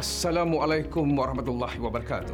[0.00, 2.32] Assalamualaikum warahmatullahi wabarakatuh.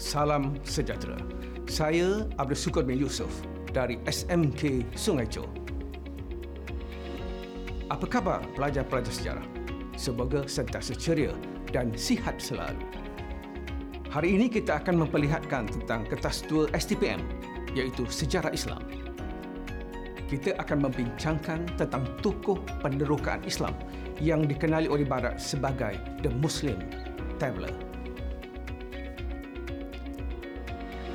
[0.00, 1.20] Salam sejahtera.
[1.68, 3.28] Saya Abdul Sukur bin Yusof
[3.68, 5.44] dari SMK Sungai Cho.
[7.92, 9.44] Apa khabar pelajar-pelajar sejarah?
[9.92, 11.36] Semoga sentiasa ceria
[11.68, 12.80] dan sihat selalu.
[14.08, 17.20] Hari ini kita akan memperlihatkan tentang kertas tua STPM
[17.76, 18.80] iaitu Sejarah Islam.
[20.32, 23.76] Kita akan membincangkan tentang tokoh penerokaan Islam
[24.20, 26.80] yang dikenali oleh Barat sebagai The Muslim
[27.36, 27.72] Traveller.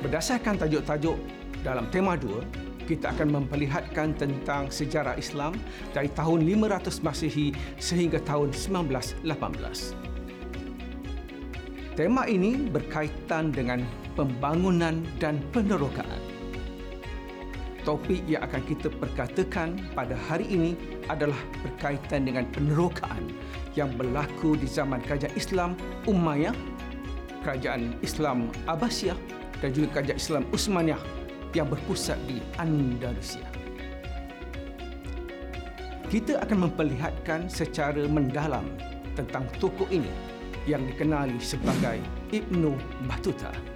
[0.02, 1.14] Berdasarkan tajuk-tajuk
[1.62, 2.42] dalam tema 2,
[2.90, 5.54] kita akan memperlihatkan tentang sejarah Islam
[5.94, 9.22] dari tahun 500 Masihi sehingga tahun 1918.
[11.94, 13.84] Tema ini berkaitan dengan
[14.18, 16.31] pembangunan dan penerokaan.
[17.82, 20.78] Topik yang akan kita perkatakan pada hari ini
[21.10, 23.26] adalah berkaitan dengan penerokaan
[23.74, 25.70] yang berlaku di zaman kerajaan Islam
[26.06, 26.54] Umayyah,
[27.42, 29.18] kerajaan Islam Abbasiyah
[29.58, 31.02] dan juga kerajaan Islam Utsmaniyah
[31.58, 33.42] yang berpusat di Andalusia.
[36.06, 38.68] Kita akan memperlihatkan secara mendalam
[39.18, 40.12] tentang tokoh ini
[40.70, 41.98] yang dikenali sebagai
[42.30, 42.78] Ibnu
[43.10, 43.71] Battuta.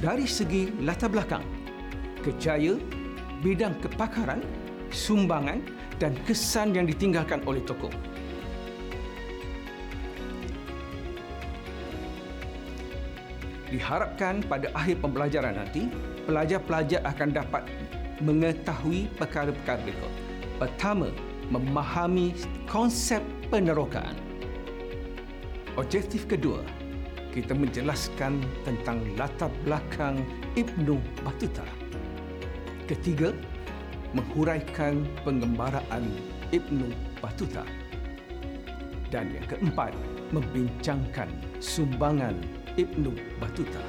[0.00, 1.44] Dari segi latar belakang,
[2.24, 2.80] kejaya,
[3.44, 4.40] bidang kepakaran,
[4.88, 5.60] sumbangan
[6.00, 7.92] dan kesan yang ditinggalkan oleh tokoh.
[13.68, 15.92] Diharapkan pada akhir pembelajaran nanti,
[16.24, 17.68] pelajar-pelajar akan dapat
[18.24, 20.12] mengetahui perkara-perkara berikut.
[20.56, 21.12] Pertama,
[21.52, 22.32] memahami
[22.64, 23.20] konsep
[23.52, 24.16] penerokaan.
[25.76, 26.64] Objektif kedua,
[27.30, 30.22] kita menjelaskan tentang latar belakang
[30.58, 31.66] Ibnu Battuta.
[32.90, 33.30] Ketiga,
[34.10, 36.10] menghuraikan pengembaraan
[36.50, 36.90] Ibnu
[37.22, 37.62] Battuta.
[39.10, 39.94] Dan yang keempat,
[40.34, 41.30] membincangkan
[41.62, 42.34] sumbangan
[42.74, 43.82] Ibnu Battuta.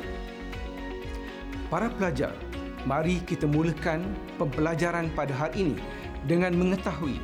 [1.69, 2.33] Para pelajar,
[2.85, 4.05] mari kita mulakan
[4.37, 5.77] pembelajaran pada hari ini
[6.29, 7.17] dengan mengetahui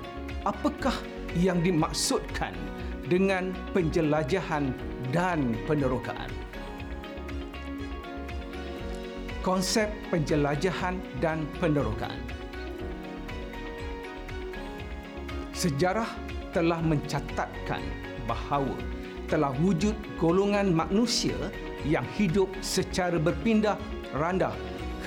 [0.45, 0.93] apakah
[1.35, 2.55] yang dimaksudkan
[3.07, 4.71] dengan penjelajahan
[5.15, 6.27] dan penerokaan.
[9.39, 12.19] Konsep penjelajahan dan penerokaan.
[15.55, 16.11] Sejarah
[16.51, 17.79] telah mencatatkan
[18.27, 18.75] bahawa
[19.31, 21.35] telah wujud golongan manusia
[21.87, 23.79] yang hidup secara berpindah
[24.15, 24.53] randah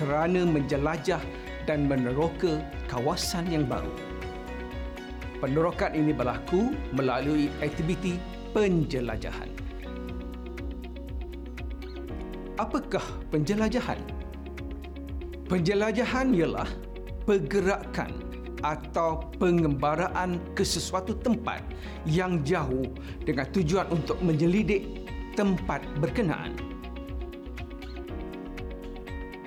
[0.00, 1.20] kerana menjelajah
[1.68, 4.09] dan meneroka kawasan yang baru.
[5.40, 8.20] Penerokan ini berlaku melalui aktiviti
[8.52, 9.48] penjelajahan.
[12.60, 13.00] Apakah
[13.32, 13.96] penjelajahan?
[15.48, 16.68] Penjelajahan ialah
[17.24, 18.12] pergerakan
[18.60, 21.64] atau pengembaraan ke sesuatu tempat
[22.04, 22.84] yang jauh
[23.24, 25.08] dengan tujuan untuk menyelidik
[25.40, 26.52] tempat berkenaan.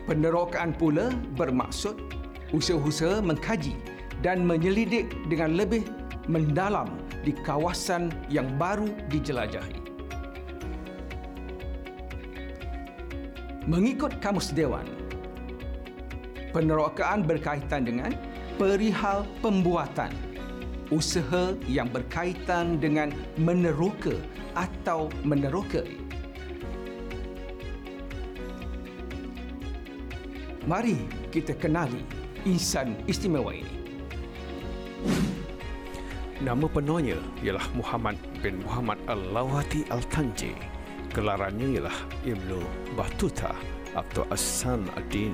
[0.09, 2.01] Penerokaan pula bermaksud
[2.49, 3.92] usaha-usaha mengkaji
[4.23, 5.83] dan menyelidik dengan lebih
[6.31, 6.87] mendalam
[7.27, 9.83] di kawasan yang baru dijelajahi.
[13.67, 14.87] Mengikut Kamus Dewan,
[16.55, 18.11] penerokaan berkaitan dengan
[18.59, 20.11] perihal pembuatan
[20.91, 23.09] usaha yang berkaitan dengan
[23.39, 24.13] meneroka
[24.53, 25.99] atau menerokai.
[30.63, 30.95] Mari
[31.31, 32.03] kita kenali
[32.47, 33.82] insan istimewa ini.
[36.43, 40.51] Nama penuhnya ialah Muhammad bin Muhammad Al-Lawati Al-Tanji.
[41.15, 41.95] Gelarannya ialah
[42.27, 42.59] Ibnu
[42.99, 43.55] Battuta
[43.95, 45.31] atau As-San Ad-Din.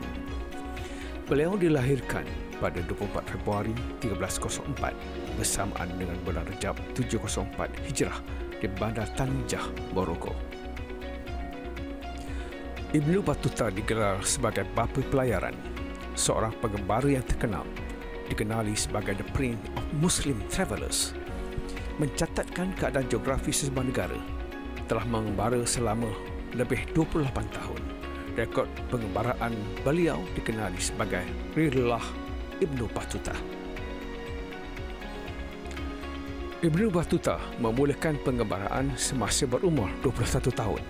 [1.25, 2.29] Beliau dilahirkan
[2.61, 3.73] pada 24 Februari
[4.05, 4.93] 1304
[5.33, 8.21] bersamaan dengan bulan Rejab 704 Hijrah
[8.61, 9.65] di Bandar Tanjah,
[9.97, 10.37] Morocco.
[12.93, 15.57] Ibnu Battuta digelar sebagai bapa pelayaran,
[16.13, 17.65] seorang pengembara yang terkenal
[18.29, 21.17] dikenali sebagai The Prince of Muslim Travelers,
[21.99, 24.19] mencatatkan keadaan geografi sebuah negara
[24.87, 26.09] telah mengembara selama
[26.53, 27.81] lebih 28 tahun.
[28.37, 29.51] Rekod pengembaraan
[29.83, 32.01] beliau dikenali sebagai Rillah
[32.63, 33.35] Ibnu Battuta.
[36.59, 40.83] Ibnu Battuta memulakan pengembaraan semasa berumur 21 tahun.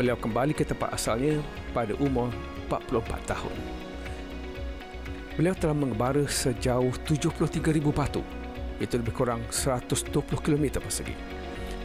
[0.00, 1.40] Beliau kembali ke tempat asalnya
[1.76, 2.32] pada umur
[2.72, 3.77] 44 tahun.
[5.38, 7.62] Beliau telah mengembara sejauh 73,000
[7.94, 8.26] batu,
[8.82, 10.10] itu lebih kurang 120
[10.42, 11.14] km persegi.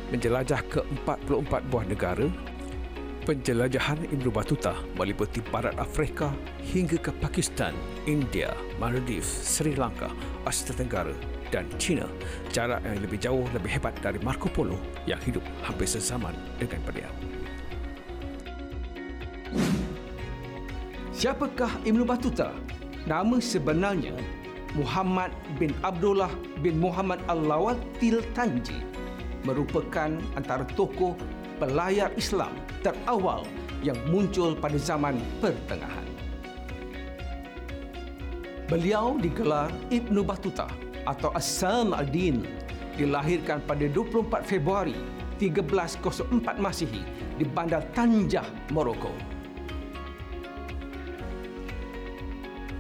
[0.10, 2.26] Menjelajah ke 44 buah negara,
[3.30, 6.34] penjelajahan Ibnu Battuta meliputi barat Afrika
[6.66, 7.78] hingga ke Pakistan,
[8.10, 10.10] India, Maldives, Sri Lanka,
[10.50, 11.14] Asia Tenggara
[11.54, 12.10] dan China,
[12.50, 17.14] jarak yang lebih jauh lebih hebat dari Marco Polo yang hidup hampir sezaman dengan beliau.
[21.14, 22.50] Siapakah Ibn Battuta?
[23.04, 24.16] Nama sebenarnya
[24.80, 26.32] Muhammad bin Abdullah
[26.64, 28.80] bin Muhammad Al-Lawatil Tanji
[29.44, 31.20] merupakan antara tokoh
[31.60, 33.44] pelayar Islam terawal
[33.84, 36.08] yang muncul pada zaman pertengahan.
[38.72, 40.72] Beliau digelar Ibn Battuta
[41.04, 42.48] atau Asam al-Din
[42.96, 44.96] dilahirkan pada 24 Februari
[45.44, 47.04] 1304 Masihi
[47.36, 49.33] di Bandar Tanjah, Morocco.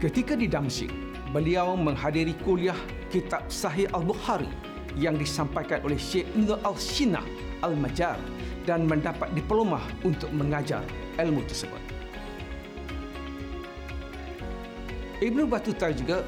[0.03, 0.91] Ketika di Damsyik,
[1.31, 2.75] beliau menghadiri kuliah
[3.07, 4.51] kitab Sahih Al-Bukhari
[4.99, 7.23] yang disampaikan oleh Syekh Ibn Al-Shinah
[7.63, 8.19] Al-Majar
[8.67, 10.83] dan mendapat diploma untuk mengajar
[11.15, 11.79] ilmu tersebut.
[15.23, 16.27] Ibn Battuta juga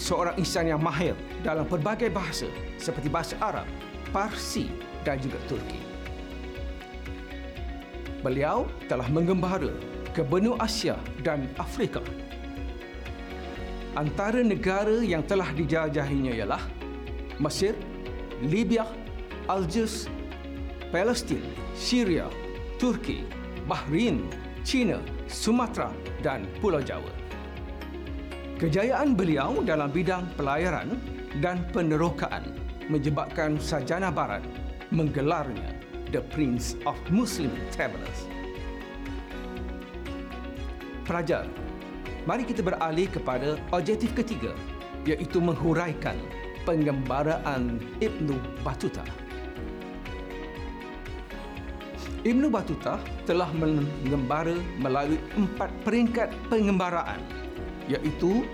[0.00, 1.12] seorang insan yang mahir
[1.44, 2.48] dalam pelbagai bahasa
[2.80, 3.68] seperti bahasa Arab,
[4.16, 4.72] Parsi
[5.04, 5.76] dan juga Turki.
[8.24, 9.76] Beliau telah menggembara
[10.16, 12.00] ke benua Asia dan Afrika
[13.98, 16.62] Antara negara yang telah dijajahinya ialah
[17.42, 17.74] Mesir,
[18.38, 18.86] Libya,
[19.50, 20.06] Algiers,
[20.94, 21.42] Palestin,
[21.74, 22.30] Syria,
[22.78, 23.26] Turki,
[23.66, 24.30] Bahrain,
[24.62, 25.90] China, Sumatera
[26.22, 27.10] dan Pulau Jawa.
[28.62, 30.94] Kejayaan beliau dalam bidang pelayaran
[31.42, 32.46] dan penerokaan
[32.86, 34.46] menyebabkan Sarjana Barat
[34.94, 35.74] menggelarnya
[36.14, 38.26] The Prince of Muslim Travelers.
[41.06, 41.50] Pelajar
[42.28, 44.52] Mari kita beralih kepada objektif ketiga
[45.08, 46.20] iaitu menghuraikan
[46.68, 49.00] pengembaraan Ibnu Battuta.
[52.20, 57.24] Ibnu Battuta telah mengembara melalui empat peringkat pengembaraan
[57.88, 58.44] iaitu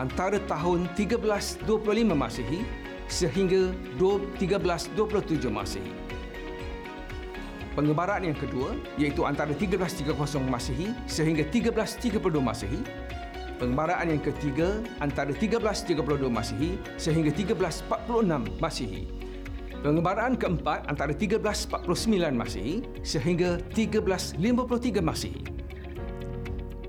[0.00, 1.68] antara tahun 1325
[2.16, 2.64] Masihi
[3.12, 6.03] sehingga 1327 Masihi.
[7.74, 10.14] Pengembaraan yang kedua iaitu antara 1330
[10.46, 12.80] Masihi sehingga 1332 Masihi.
[13.58, 19.10] Pengembaraan yang ketiga antara 1332 Masihi sehingga 1346 Masihi.
[19.82, 21.82] Pengembaraan keempat antara 1349
[22.30, 25.42] Masihi sehingga 1353 Masihi.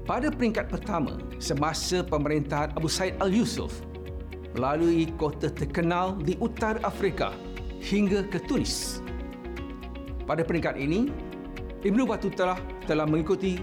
[0.06, 3.82] Pada peringkat pertama, semasa pemerintahan Abu Said Al-Yusuf
[4.54, 7.34] melalui kota terkenal di utara Afrika
[7.82, 9.05] hingga ke Tunis.
[10.26, 11.14] Pada peringkat ini,
[11.86, 12.58] Ibn Battuta
[12.90, 13.62] telah mengikuti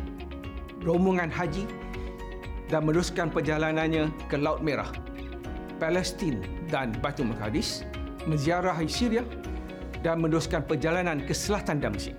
[0.86, 1.66] rombongan haji
[2.70, 4.88] dan meneruskan perjalanannya ke Laut Merah,
[5.82, 6.38] Palestin
[6.70, 7.82] dan Batu Maqdis,
[8.30, 9.26] menziarahi Syria
[10.06, 12.14] dan meneruskan perjalanan ke selatan Damsyik.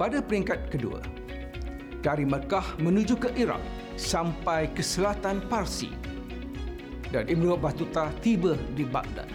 [0.00, 1.04] Pada peringkat kedua,
[2.00, 3.60] dari Mekah menuju ke Iraq
[4.00, 5.92] sampai ke selatan Parsi
[7.12, 9.28] dan Ibn Battuta tiba di Baghdad.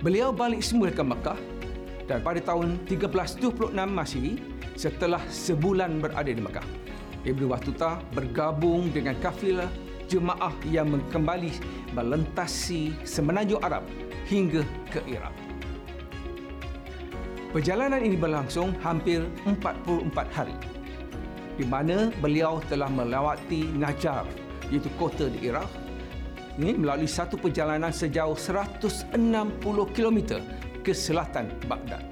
[0.00, 1.49] Beliau balik semula ke Mekah
[2.10, 4.42] dan pada tahun 1326 Masihi
[4.74, 6.66] setelah sebulan berada di Mekah
[7.22, 9.70] Ibnu Battuta bergabung dengan kafilah
[10.10, 11.54] jemaah yang kembali
[11.94, 13.86] melintasi semenanjung Arab
[14.26, 15.30] hingga ke Iraq.
[17.54, 20.56] Perjalanan ini berlangsung hampir 44 hari
[21.54, 24.26] di mana beliau telah melawati Najjar
[24.74, 25.70] iaitu kota di Iraq
[26.58, 29.14] ini melalui satu perjalanan sejauh 160
[29.94, 30.18] km
[30.80, 32.02] ke selatan Baghdad.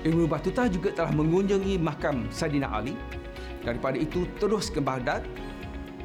[0.00, 2.96] Ibn Battuta juga telah mengunjungi makam Saidina Ali.
[3.60, 5.20] Daripada itu terus ke Baghdad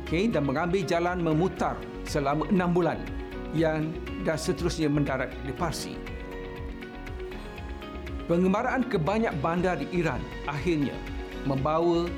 [0.04, 3.00] okay, dan mengambil jalan memutar selama enam bulan
[3.56, 3.96] yang
[4.28, 5.96] dan seterusnya mendarat di Parsi.
[8.28, 10.98] Pengembaraan ke banyak bandar di Iran akhirnya
[11.46, 12.10] membawa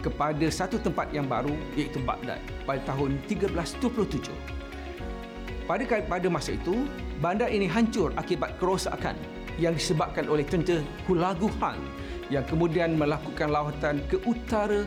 [0.00, 4.30] kepada satu tempat yang baru iaitu Baghdad pada tahun 1327.
[5.66, 6.86] Pada pada masa itu,
[7.20, 9.16] bandar ini hancur akibat kerosakan
[9.56, 11.80] yang disebabkan oleh tentera Hulagu Han
[12.28, 14.84] yang kemudian melakukan lawatan ke utara,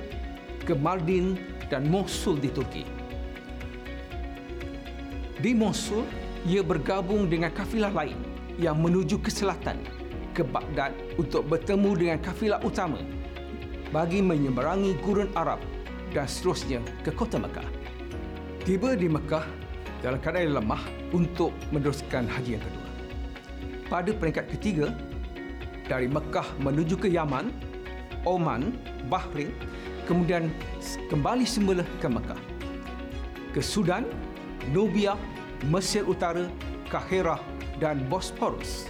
[0.67, 1.39] ke Mardin
[1.71, 2.83] dan Mosul di Turki.
[5.39, 6.03] Di Mosul,
[6.43, 8.19] ia bergabung dengan kafilah lain
[8.59, 9.79] yang menuju ke selatan,
[10.35, 12.99] ke Baghdad untuk bertemu dengan kafilah utama
[13.89, 15.63] bagi menyeberangi gurun Arab
[16.13, 17.65] dan seterusnya ke kota Mekah.
[18.67, 19.47] Tiba di Mekah
[19.99, 22.87] dalam keadaan lemah untuk meneruskan haji yang kedua.
[23.89, 24.93] Pada peringkat ketiga,
[25.89, 27.49] dari Mekah menuju ke Yaman,
[28.23, 28.77] Oman,
[29.09, 29.49] Bahrain,
[30.05, 30.53] kemudian
[31.09, 32.37] kembali semula ke Mekah.
[33.49, 34.05] Ke Sudan,
[34.69, 35.17] Nubia,
[35.65, 36.45] Mesir Utara,
[36.93, 37.41] Kahirah
[37.81, 38.85] dan Bosporus.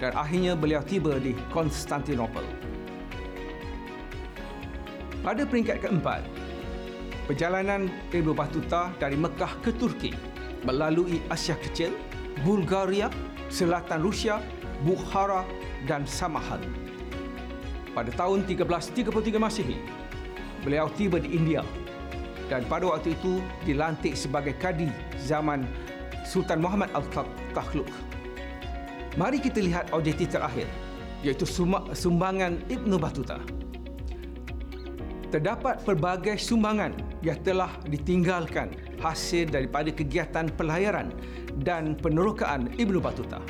[0.00, 2.42] Dan akhirnya beliau tiba di Konstantinopel.
[5.20, 6.24] Pada peringkat keempat,
[7.28, 10.29] perjalanan Ibn Battuta dari Mekah ke Turki
[10.64, 11.94] melalui Asia Kecil,
[12.44, 13.08] Bulgaria,
[13.48, 14.40] Selatan Rusia,
[14.84, 15.44] Bukhara
[15.84, 16.60] dan Samahan.
[17.90, 19.76] Pada tahun 1333 Masihi,
[20.62, 21.66] beliau tiba di India
[22.50, 24.90] dan pada waktu itu dilantik sebagai kadi
[25.22, 25.66] zaman
[26.26, 27.88] Sultan Muhammad Al-Takhluk.
[29.18, 30.70] Mari kita lihat objektif terakhir
[31.26, 31.46] iaitu
[31.94, 33.42] sumbangan Ibn Battuta.
[35.30, 41.10] Terdapat pelbagai sumbangan yang telah ditinggalkan hasil daripada kegiatan pelayaran
[41.64, 43.40] dan penerokaan Ibn Battuta.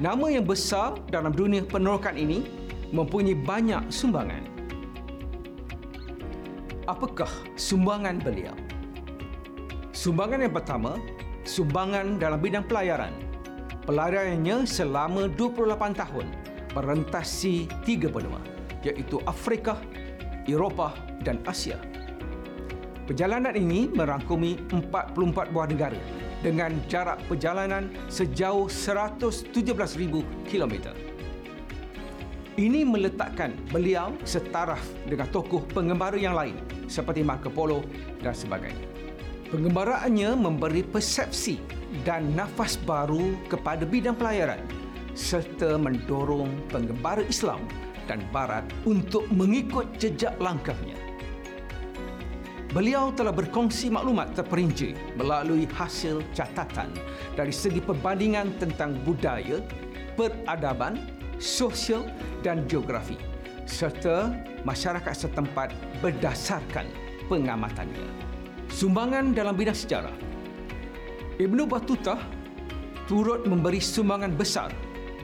[0.00, 2.46] Nama yang besar dalam dunia penerokaan ini
[2.90, 4.42] mempunyai banyak sumbangan.
[6.90, 8.56] Apakah sumbangan beliau?
[9.94, 10.98] Sumbangan yang pertama,
[11.46, 13.14] sumbangan dalam bidang pelayaran.
[13.86, 16.26] Pelayarannya selama 28 tahun
[16.74, 18.42] merentasi tiga benua
[18.82, 19.78] iaitu Afrika,
[20.50, 21.78] Eropah dan Asia.
[23.02, 25.98] Perjalanan ini merangkumi 44 buah negara
[26.38, 30.74] dengan jarak perjalanan sejauh 117,000 km.
[32.52, 34.78] Ini meletakkan beliau setaraf
[35.08, 36.54] dengan tokoh pengembara yang lain
[36.86, 37.82] seperti Marco Polo
[38.22, 38.86] dan sebagainya.
[39.50, 41.58] Pengembaraannya memberi persepsi
[42.06, 44.62] dan nafas baru kepada bidang pelayaran
[45.18, 47.66] serta mendorong pengembara Islam
[48.06, 51.01] dan Barat untuk mengikut jejak langkahnya.
[52.72, 56.88] Beliau telah berkongsi maklumat terperinci melalui hasil catatan
[57.36, 59.60] dari segi perbandingan tentang budaya,
[60.16, 60.96] peradaban,
[61.36, 62.08] sosial
[62.40, 63.20] dan geografi
[63.68, 64.32] serta
[64.64, 66.88] masyarakat setempat berdasarkan
[67.28, 68.08] pengamatannya.
[68.72, 70.16] Sumbangan dalam bidang sejarah
[71.36, 72.16] Ibnu Battuta
[73.04, 74.72] turut memberi sumbangan besar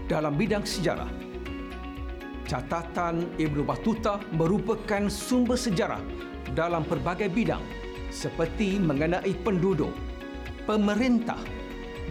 [0.05, 1.09] dalam bidang sejarah.
[2.45, 6.00] Catatan Ibnu Battuta merupakan sumber sejarah
[6.52, 7.62] dalam pelbagai bidang
[8.09, 9.93] seperti mengenai penduduk,
[10.64, 11.40] pemerintah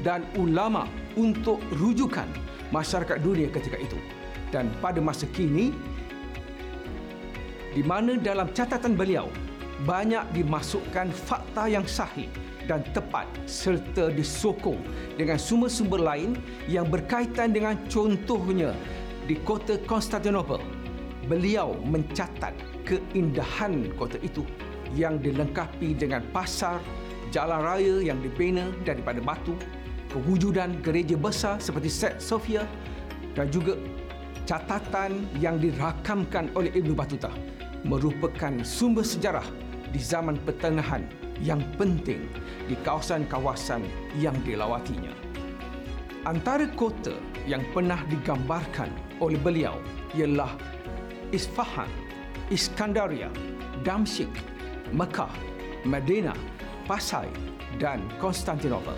[0.06, 0.86] dan ulama
[1.18, 2.30] untuk rujukan
[2.70, 3.98] masyarakat dunia ketika itu.
[4.54, 5.74] Dan pada masa kini,
[7.74, 9.28] di mana dalam catatan beliau
[9.86, 12.26] banyak dimasukkan fakta yang sahih
[12.66, 14.82] dan tepat serta disokong
[15.16, 18.74] dengan sumber-sumber lain yang berkaitan dengan contohnya
[19.30, 20.60] di kota Konstantinopel.
[21.28, 22.56] Beliau mencatat
[22.88, 24.48] keindahan kota itu
[24.96, 26.80] yang dilengkapi dengan pasar,
[27.36, 29.60] jalan raya yang dibina daripada batu,
[30.08, 32.18] kewujudan gereja besar seperti St.
[32.24, 32.64] Sophia
[33.36, 33.76] dan juga
[34.48, 37.30] catatan yang dirakamkan oleh Ibn Battuta
[37.84, 39.46] merupakan sumber sejarah
[39.92, 41.04] di zaman pertengahan
[41.44, 42.32] yang penting
[42.66, 43.84] di kawasan-kawasan
[44.18, 45.14] yang dilawatinya.
[46.26, 47.14] Antara kota
[47.46, 48.92] yang pernah digambarkan
[49.24, 49.80] oleh beliau
[50.16, 50.52] ialah
[51.32, 52.07] Isfahan
[52.48, 53.28] Iskandaria,
[53.84, 54.32] Damsyik,
[54.96, 55.32] Mekah,
[55.84, 56.32] Medina,
[56.88, 57.28] Pasai
[57.76, 58.96] dan Konstantinopel.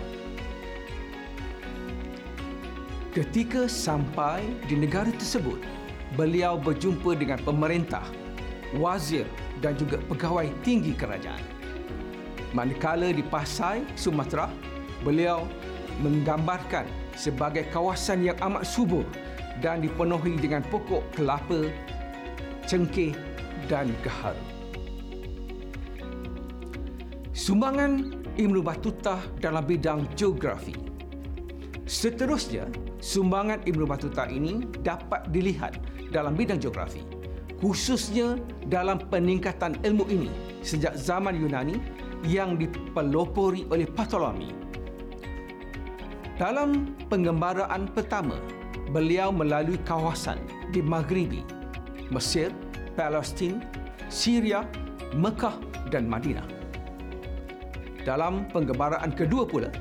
[3.10, 5.58] Ketika sampai di negara tersebut,
[6.14, 8.06] beliau berjumpa dengan pemerintah,
[8.78, 9.26] wazir
[9.58, 11.42] dan juga pegawai tinggi kerajaan.
[12.54, 14.46] Manakala di Pasai, Sumatera,
[15.02, 15.42] beliau
[15.98, 16.86] menggambarkan
[17.18, 19.02] sebagai kawasan yang amat subur
[19.58, 21.66] dan dipenuhi dengan pokok kelapa,
[22.70, 23.29] cengkeh
[23.70, 24.42] dan gaharu.
[27.30, 30.74] Sumbangan Ibn Battuta dalam bidang geografi.
[31.86, 32.66] Seterusnya,
[32.98, 35.78] sumbangan Ibn Battuta ini dapat dilihat
[36.10, 37.06] dalam bidang geografi,
[37.62, 38.34] khususnya
[38.66, 40.30] dalam peningkatan ilmu ini
[40.66, 41.78] sejak zaman Yunani
[42.26, 44.50] yang dipelopori oleh Ptolemy.
[46.36, 48.36] Dalam penggembaraan pertama,
[48.90, 50.40] beliau melalui kawasan
[50.72, 51.44] di Maghribi,
[52.08, 52.48] Mesir,
[53.00, 53.64] Palestin,
[54.12, 54.60] Syria,
[55.16, 55.56] Mekah
[55.88, 56.44] dan Madinah.
[58.04, 59.72] Dalam penggembaraan kedua pula,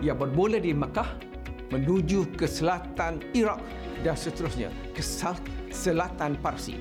[0.00, 1.20] ia bermula di Mekah
[1.68, 3.60] menuju ke selatan Iraq
[4.00, 5.04] dan seterusnya ke
[5.68, 6.80] selatan Parsi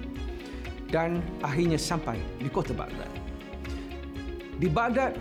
[0.87, 3.11] dan akhirnya sampai di kota Baghdad.
[4.63, 5.19] Di Baghdad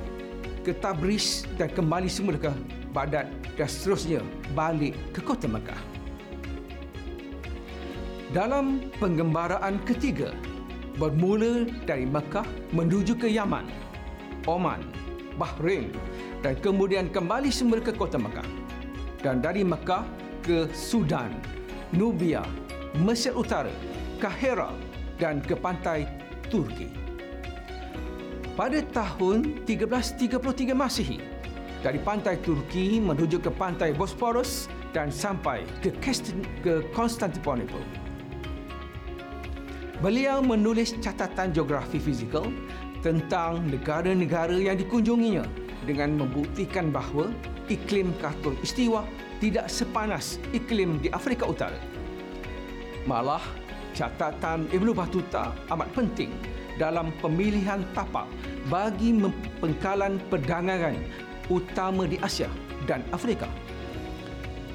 [0.63, 2.51] ke Tabriz dan kembali semula ke
[2.95, 3.27] Baghdad
[3.59, 4.23] dan seterusnya
[4.55, 5.83] balik ke kota Mekah.
[8.31, 10.31] Dalam penggembaraan ketiga,
[11.01, 12.45] bermula dari Mekah
[12.77, 13.65] menuju ke Yaman,
[14.45, 14.85] Oman,
[15.41, 15.89] Bahrain
[16.45, 18.45] dan kemudian kembali semula ke kota Mekah.
[19.25, 20.05] Dan dari Mekah
[20.45, 21.33] ke Sudan,
[21.97, 22.45] Nubia,
[23.01, 23.73] Mesir Utara,
[24.21, 24.77] Kahira
[25.17, 26.05] dan ke pantai
[26.53, 26.93] Turki.
[28.53, 31.17] Pada tahun 1333 Masihi,
[31.81, 38.10] dari pantai Turki menuju ke pantai Bosporus dan sampai ke Konstantinopel.
[40.01, 42.49] Beliau menulis catatan geografi fizikal
[43.05, 45.45] tentang negara-negara yang dikunjunginya
[45.85, 47.29] dengan membuktikan bahawa
[47.69, 49.05] iklim Kartun Istiwa
[49.45, 51.77] tidak sepanas iklim di Afrika Utara.
[53.05, 53.45] Malah,
[53.93, 56.33] catatan Ibnu Battuta amat penting
[56.81, 58.25] dalam pemilihan tapak
[58.73, 59.13] bagi
[59.61, 60.97] pengkalan perdagangan
[61.53, 62.49] utama di Asia
[62.89, 63.53] dan Afrika.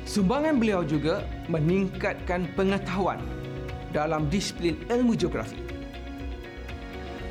[0.06, 3.18] Sumbangan beliau juga meningkatkan pengetahuan
[3.96, 5.56] dalam disiplin ilmu geografi.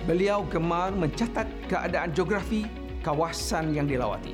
[0.08, 2.64] Beliau gemar mencatat keadaan geografi
[3.04, 4.32] kawasan yang dilawati.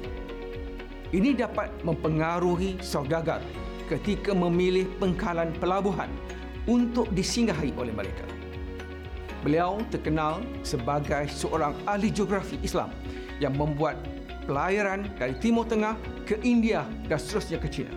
[1.10, 3.42] Ini dapat mempengaruhi saudagar
[3.90, 6.06] ketika memilih pengkalan pelabuhan
[6.70, 8.22] untuk disinggahi oleh mereka.
[9.42, 12.94] Beliau terkenal sebagai seorang ahli geografi Islam
[13.42, 13.98] yang membuat
[14.46, 15.98] pelayaran dari Timur Tengah
[16.30, 17.94] ke India dan seterusnya ke China.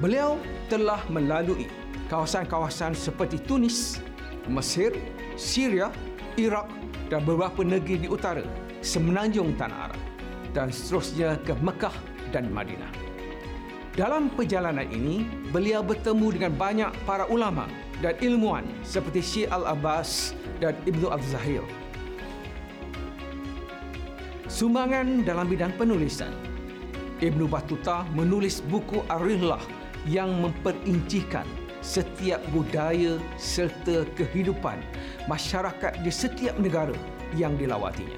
[0.00, 0.40] Beliau
[0.72, 1.68] telah melalui
[2.10, 4.02] kawasan-kawasan seperti Tunis,
[4.50, 4.90] Mesir,
[5.38, 5.94] Syria,
[6.34, 6.66] Iraq
[7.06, 8.42] dan beberapa negeri di utara
[8.82, 10.00] semenanjung Tanah Arab
[10.50, 11.94] dan seterusnya ke Mekah
[12.34, 12.90] dan Madinah.
[13.94, 15.22] Dalam perjalanan ini,
[15.54, 17.70] beliau bertemu dengan banyak para ulama
[18.02, 21.62] dan ilmuwan seperti Syekh Al-Abbas dan Ibnu Al-Zahir.
[24.50, 26.34] Sumbangan dalam bidang penulisan
[27.22, 29.62] Ibnu Battuta menulis buku Ar-Rihlah
[30.08, 31.44] yang memperincikan
[31.80, 34.80] setiap budaya serta kehidupan
[35.28, 36.96] masyarakat di setiap negara
[37.36, 38.16] yang dilawatinya.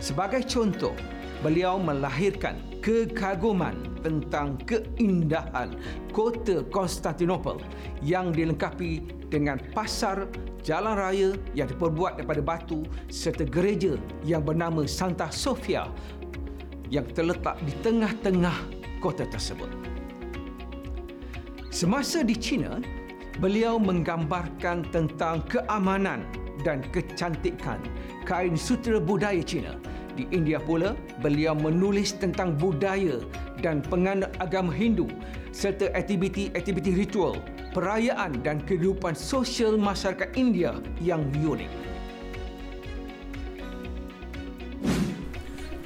[0.00, 0.92] Sebagai contoh,
[1.40, 3.72] beliau melahirkan kekaguman
[4.04, 5.72] tentang keindahan
[6.12, 7.56] kota Konstantinopel
[8.04, 10.28] yang dilengkapi dengan pasar
[10.60, 13.96] jalan raya yang diperbuat daripada batu serta gereja
[14.28, 15.88] yang bernama Santa Sofia
[16.92, 18.56] yang terletak di tengah-tengah
[19.00, 19.93] kota tersebut.
[21.74, 22.78] Semasa di China,
[23.42, 26.22] beliau menggambarkan tentang keamanan
[26.62, 27.82] dan kecantikan
[28.22, 29.74] kain sutera budaya China
[30.14, 33.18] di India pula, beliau menulis tentang budaya
[33.58, 35.10] dan penganut agama Hindu
[35.50, 37.42] serta aktiviti-aktiviti ritual,
[37.74, 41.74] perayaan dan kehidupan sosial masyarakat India yang unik.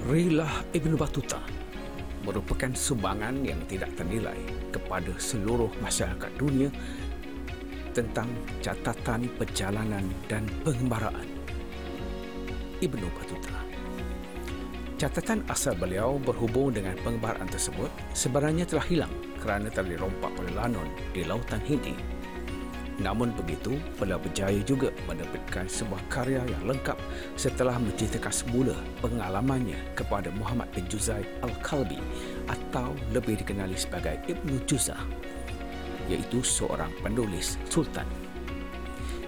[0.05, 1.58] Rilah Ibn Battuta
[2.29, 4.37] merupakan sumbangan yang tidak ternilai
[4.69, 6.69] kepada seluruh masyarakat dunia
[7.97, 8.29] tentang
[8.61, 11.25] catatan perjalanan dan pengembaraan
[12.85, 13.59] Ibn Battuta.
[14.99, 20.91] Catatan asal beliau berhubung dengan pengembaraan tersebut sebenarnya telah hilang kerana telah dirompak oleh Lanon
[21.15, 22.18] di Lautan Hindi.
[22.99, 26.99] Namun begitu, beliau berjaya juga menerbitkan sebuah karya yang lengkap
[27.39, 32.03] setelah menceritakan semula pengalamannya kepada Muhammad bin Juzai Al-Kalbi
[32.51, 34.99] atau lebih dikenali sebagai Ibnu Juzah
[36.11, 38.09] iaitu seorang penulis Sultan.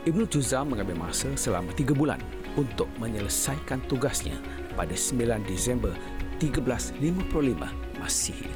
[0.02, 2.18] Ibnu Juzah mengambil masa selama tiga bulan
[2.58, 4.34] untuk menyelesaikan tugasnya
[4.74, 5.94] pada 9 Disember
[6.42, 8.50] 1355 Masihi.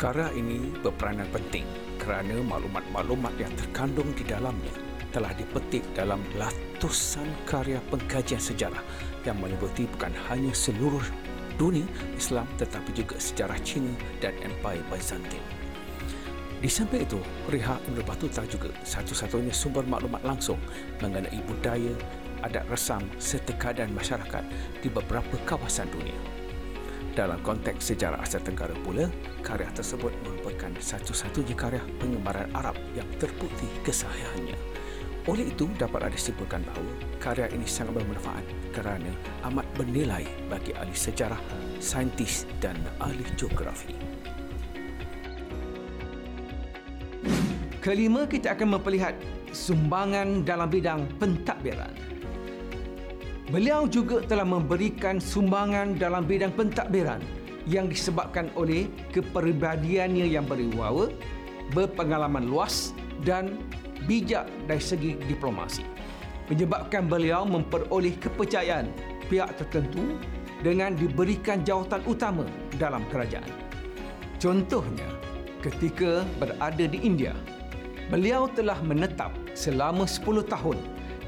[0.00, 4.72] Karya ini berperanan penting kerana maklumat-maklumat yang terkandung di dalamnya
[5.12, 8.80] telah dipetik dalam ratusan karya pengkajian sejarah
[9.28, 11.04] yang meliputi bukan hanya seluruh
[11.60, 11.84] dunia
[12.16, 13.92] Islam tetapi juga sejarah Cina
[14.24, 15.44] dan Empire Byzantine.
[16.60, 17.16] Di samping itu,
[17.48, 20.60] Riha Ibn Battuta juga satu-satunya sumber maklumat langsung
[21.00, 21.92] mengenai budaya,
[22.44, 24.44] adat resam serta keadaan masyarakat
[24.84, 26.39] di beberapa kawasan dunia.
[27.10, 29.10] Dalam konteks sejarah Asia Tenggara pula,
[29.42, 34.54] karya tersebut merupakan satu-satunya karya pengembaraan Arab yang terbukti kesahihannya.
[35.26, 39.10] Oleh itu, dapat ada simpulkan bahawa karya ini sangat bermanfaat kerana
[39.50, 41.38] amat bernilai bagi ahli sejarah,
[41.82, 43.92] saintis dan ahli geografi.
[47.82, 49.18] Kelima, kita akan memperlihat
[49.50, 52.09] sumbangan dalam bidang pentadbiran.
[53.50, 57.18] Beliau juga telah memberikan sumbangan dalam bidang pentadbiran
[57.66, 61.10] yang disebabkan oleh kepribadiannya yang berwibawa,
[61.74, 62.94] berpengalaman luas
[63.26, 63.58] dan
[64.06, 65.82] bijak dari segi diplomasi.
[66.46, 68.86] Menyebabkan beliau memperoleh kepercayaan
[69.26, 70.14] pihak tertentu
[70.62, 72.46] dengan diberikan jawatan utama
[72.78, 73.50] dalam kerajaan.
[74.38, 75.10] Contohnya,
[75.58, 77.34] ketika berada di India,
[78.14, 80.78] beliau telah menetap selama 10 tahun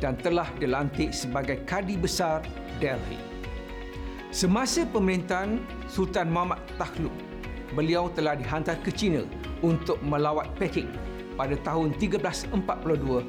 [0.02, 2.42] dan telah dilantik sebagai Kadi Besar
[2.82, 3.22] Delhi.
[4.34, 7.14] Semasa pemerintahan Sultan Muhammad Takhluk,
[7.78, 9.22] beliau telah dihantar ke China
[9.62, 10.90] untuk melawat Peking
[11.38, 12.50] pada tahun 1342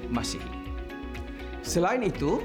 [0.09, 0.51] Masihi.
[1.62, 2.41] Selain itu,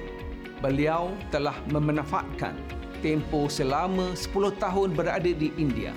[0.60, 2.52] beliau telah memanfaatkan
[3.00, 5.94] tempoh selama 10 tahun berada di India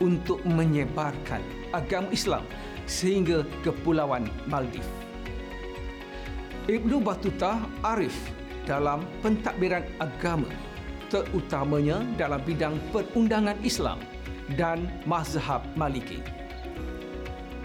[0.00, 1.42] untuk menyebarkan
[1.74, 2.46] agama Islam
[2.86, 5.13] sehingga ke Pulauan Maldives.
[6.64, 8.16] Ibnu Battuta arif
[8.64, 10.48] dalam pentadbiran agama
[11.12, 14.00] terutamanya dalam bidang perundangan Islam
[14.56, 16.24] dan mazhab Maliki.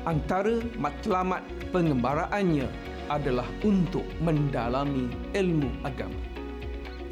[0.03, 1.39] Antara matlamat
[1.71, 2.67] pengembaraannya
[3.07, 6.19] adalah untuk mendalami ilmu agama.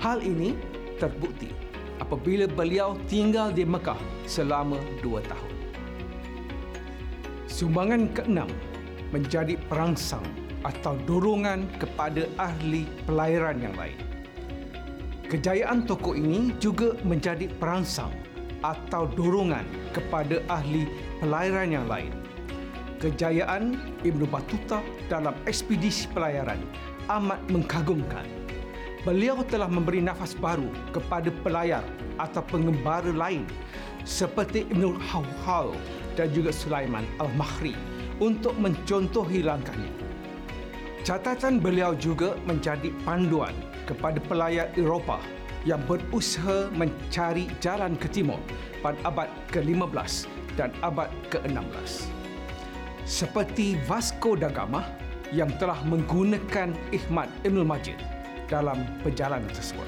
[0.04, 0.60] Hal ini
[1.00, 1.56] terbukti
[2.04, 5.56] apabila beliau tinggal di Mekah selama dua tahun.
[7.48, 8.52] Sumbangan keenam
[9.16, 13.98] menjadi perangsang atau dorongan kepada ahli pelayaran yang lain.
[15.28, 18.16] Kejayaan tokoh ini juga menjadi perangsang
[18.64, 20.88] atau dorongan kepada ahli
[21.20, 22.16] pelayaran yang lain.
[22.98, 26.58] Kejayaan Ibn Battuta dalam ekspedisi pelayaran
[27.12, 28.26] amat mengagumkan.
[29.06, 31.86] Beliau telah memberi nafas baru kepada pelayar
[32.18, 33.46] atau pengembara lain
[34.08, 35.76] seperti Ibn Hawhal
[36.16, 37.76] dan juga Sulaiman Al-Mahri
[38.24, 39.97] untuk mencontohi langkahnya.
[41.08, 43.56] Catatan beliau juga menjadi panduan
[43.88, 45.24] kepada pelayar Eropah
[45.64, 48.36] yang berusaha mencari jalan ke timur
[48.84, 50.28] pada abad ke-15
[50.60, 52.12] dan abad ke-16.
[53.08, 54.84] Seperti Vasco da Gama
[55.32, 58.04] yang telah menggunakan Ihmad Ibn Majid
[58.52, 59.88] dalam perjalanan tersebut.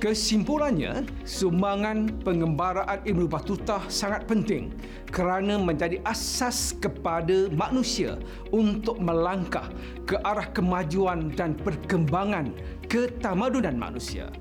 [0.00, 4.72] Kesimpulannya, sumbangan pengembaraan Ibn Battuta sangat penting
[5.12, 8.16] kerana menjadi asas kepada manusia
[8.48, 9.68] untuk melangkah
[10.08, 12.48] ke arah kemajuan dan perkembangan
[12.88, 14.32] ketamadunan manusia.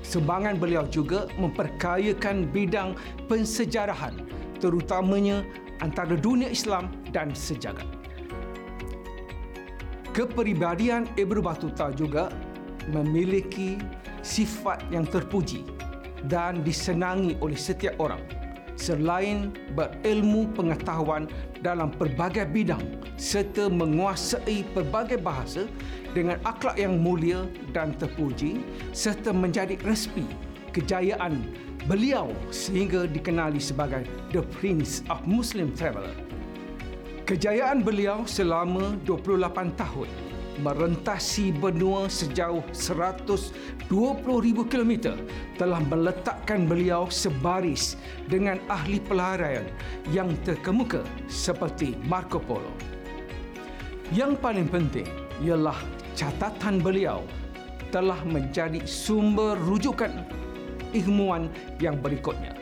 [0.00, 2.96] Sumbangan beliau juga memperkayakan bidang
[3.28, 4.24] pensejarahan
[4.56, 5.44] terutamanya
[5.84, 7.84] antara dunia Islam dan sejagat.
[10.16, 12.32] Kepribadian Ibn Battuta juga
[12.90, 13.78] memiliki
[14.24, 15.62] sifat yang terpuji
[16.26, 18.22] dan disenangi oleh setiap orang
[18.78, 21.28] selain berilmu pengetahuan
[21.60, 22.82] dalam pelbagai bidang
[23.20, 25.68] serta menguasai pelbagai bahasa
[26.16, 30.26] dengan akhlak yang mulia dan terpuji serta menjadi respi
[30.72, 31.46] kejayaan
[31.86, 36.14] beliau sehingga dikenali sebagai The Prince of Muslim Traveller.
[37.22, 40.08] Kejayaan beliau selama 28 tahun
[40.60, 43.88] merentasi benua sejauh 120,000
[44.68, 44.92] km
[45.56, 47.96] telah meletakkan beliau sebaris
[48.28, 49.64] dengan ahli pelarian
[50.12, 52.72] yang terkemuka seperti Marco Polo.
[54.12, 55.08] Yang paling penting
[55.40, 55.78] ialah
[56.12, 57.24] catatan beliau
[57.88, 60.12] telah menjadi sumber rujukan
[60.92, 61.48] ilmuwan
[61.80, 62.52] yang berikutnya.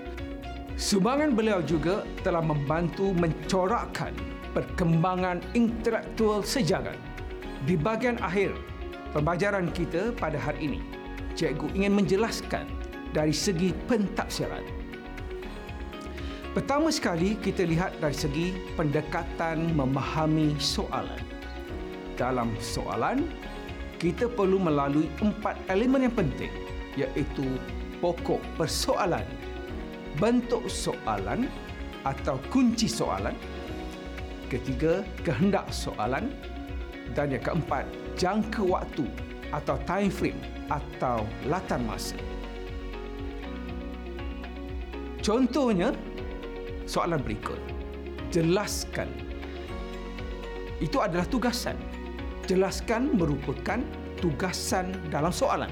[0.78, 4.14] Sumbangan beliau juga telah membantu mencorakkan
[4.56, 6.96] perkembangan intelektual sejagat
[7.68, 8.56] di bahagian akhir
[9.12, 10.80] pembelajaran kita pada hari ini,
[11.36, 12.64] cikgu ingin menjelaskan
[13.12, 14.64] dari segi pentafsiran.
[16.50, 21.22] Pertama sekali kita lihat dari segi pendekatan memahami soalan.
[22.18, 23.22] Dalam soalan,
[24.02, 26.52] kita perlu melalui empat elemen yang penting
[26.98, 27.46] iaitu
[28.02, 29.22] pokok persoalan,
[30.18, 31.46] bentuk soalan
[32.02, 33.36] atau kunci soalan,
[34.50, 36.34] ketiga kehendak soalan,
[37.14, 39.06] dan yang keempat, jangka waktu
[39.50, 42.14] atau time frame atau latar masa.
[45.20, 45.92] Contohnya,
[46.88, 47.58] soalan berikut.
[48.32, 49.10] Jelaskan.
[50.80, 51.76] Itu adalah tugasan.
[52.48, 53.84] Jelaskan merupakan
[54.18, 55.70] tugasan dalam soalan.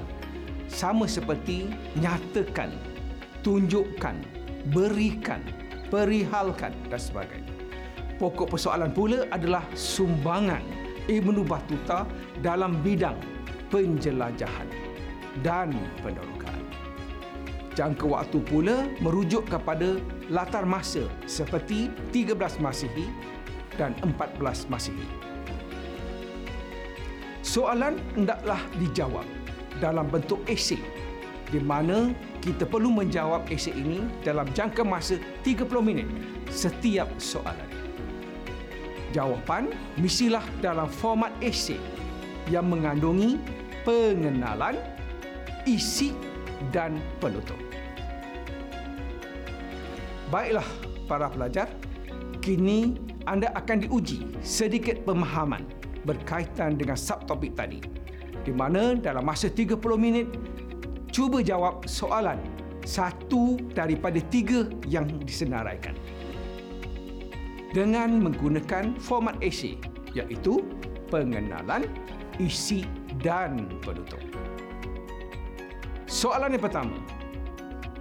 [0.69, 1.65] Sama seperti
[1.97, 2.69] nyatakan,
[3.41, 4.21] tunjukkan,
[4.69, 5.41] berikan,
[5.89, 7.49] perihalkan dan sebagainya.
[8.21, 10.61] Pokok persoalan pula adalah sumbangan
[11.09, 12.05] Ibnu Battuta
[12.45, 13.17] dalam bidang
[13.73, 14.69] penjelajahan
[15.41, 15.73] dan
[16.05, 16.61] penerokaan.
[17.73, 19.97] Jangka waktu pula merujuk kepada
[20.29, 23.09] latar masa seperti 13 Masihi
[23.79, 25.07] dan 14 Masihi.
[27.39, 29.25] Soalan hendaklah dijawab
[29.81, 30.77] dalam bentuk esei
[31.49, 32.13] di mana
[32.45, 36.05] kita perlu menjawab esei ini dalam jangka masa 30 minit
[36.51, 37.68] setiap soalan.
[39.09, 41.81] Jawapan mestilah dalam format esei
[42.49, 43.41] yang mengandungi
[43.81, 44.77] pengenalan,
[45.65, 46.13] isi
[46.69, 47.57] dan penutup.
[50.29, 50.65] Baiklah
[51.09, 51.65] para pelajar,
[52.37, 55.65] kini anda akan diuji sedikit pemahaman
[56.05, 57.81] berkaitan dengan subtopik tadi.
[58.45, 60.29] Di mana dalam masa 30 minit
[61.09, 62.37] cuba jawab soalan
[62.85, 65.97] satu daripada tiga yang disenaraikan
[67.73, 69.77] dengan menggunakan format esei
[70.17, 70.61] iaitu
[71.13, 71.85] pengenalan,
[72.41, 72.85] isi
[73.21, 74.21] dan penutup.
[76.09, 76.97] Soalan yang pertama.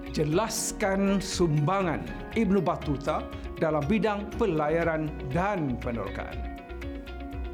[0.09, 2.03] Jelaskan sumbangan
[2.35, 3.23] Ibn Battuta
[3.61, 6.59] dalam bidang pelayaran dan penerokaan.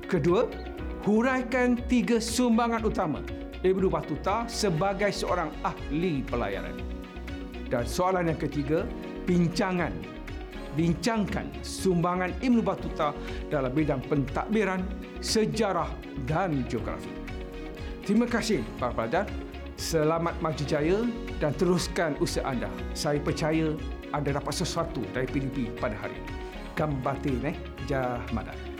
[0.06, 0.46] Kedua,
[1.02, 3.20] huraikan tiga sumbangan utama
[3.64, 6.76] Ibnu Batuta sebagai seorang ahli pelayaran.
[7.72, 8.84] Dan soalan yang ketiga,
[9.24, 10.13] bincangan.
[10.74, 13.14] Bincangkan sumbangan Ibnu Batuta
[13.46, 14.82] dalam bidang pentadbiran,
[15.22, 15.90] sejarah
[16.26, 17.10] dan geografi.
[18.02, 19.24] Terima kasih para pelajar.
[19.74, 21.02] Selamat maju jaya
[21.42, 22.70] dan teruskan usaha anda.
[22.94, 23.74] Saya percaya
[24.14, 26.32] anda dapat sesuatu dari PDP pada hari ini.
[26.78, 27.56] Gambate, eh?
[27.86, 28.73] Jahmadan.